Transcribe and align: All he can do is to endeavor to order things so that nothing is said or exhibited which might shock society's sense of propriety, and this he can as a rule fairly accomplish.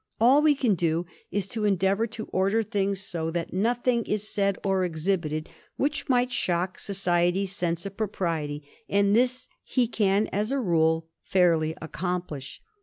All 0.19 0.43
he 0.45 0.55
can 0.55 0.73
do 0.73 1.05
is 1.29 1.47
to 1.49 1.63
endeavor 1.63 2.07
to 2.07 2.25
order 2.31 2.63
things 2.63 2.99
so 3.01 3.29
that 3.29 3.53
nothing 3.53 4.03
is 4.05 4.27
said 4.27 4.57
or 4.65 4.83
exhibited 4.83 5.47
which 5.77 6.09
might 6.09 6.31
shock 6.31 6.79
society's 6.79 7.55
sense 7.55 7.85
of 7.85 7.97
propriety, 7.97 8.67
and 8.89 9.15
this 9.15 9.47
he 9.63 9.87
can 9.87 10.25
as 10.31 10.51
a 10.51 10.57
rule 10.59 11.07
fairly 11.21 11.75
accomplish. 11.83 12.63